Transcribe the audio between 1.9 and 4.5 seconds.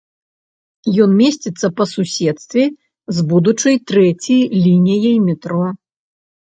суседстве з будучай трэцяй